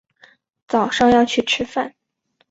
[0.67, 1.93] 早上要去吃饭